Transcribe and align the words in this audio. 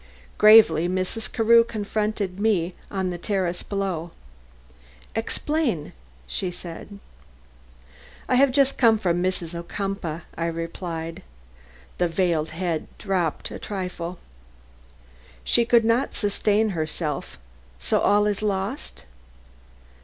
Gravely 0.39 0.89
Mrs. 0.89 1.31
Carew 1.31 1.63
confronted 1.63 2.39
me 2.39 2.73
on 2.89 3.11
the 3.11 3.19
terrace 3.19 3.61
below. 3.61 4.09
"Explain," 5.15 5.93
said 6.27 6.53
she. 6.97 6.99
"I 8.27 8.33
have 8.33 8.51
just 8.51 8.79
come 8.79 8.97
from 8.97 9.21
Mrs. 9.21 9.53
Ocumpaugh," 9.53 10.21
I 10.35 10.47
replied. 10.47 11.21
The 11.99 12.07
veiled 12.07 12.49
head 12.49 12.87
dropped 12.97 13.51
a 13.51 13.59
trifle. 13.59 14.17
"She 15.43 15.65
could 15.65 15.85
not 15.85 16.15
sustain 16.15 16.69
herself! 16.69 17.37
So 17.77 17.99
all 17.99 18.25
is 18.25 18.41
lost?" 18.41 19.03